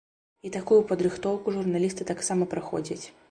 І 0.47 0.51
такую 0.55 0.79
падрыхтоўку 0.91 1.53
журналісты 1.59 2.09
таксама 2.13 2.49
праходзяць. 2.57 3.05